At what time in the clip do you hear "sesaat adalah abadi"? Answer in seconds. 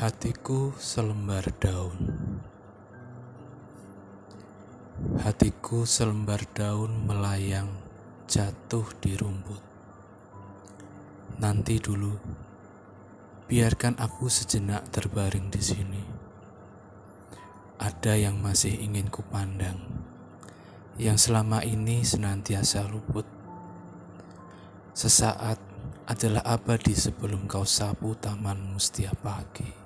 24.96-26.96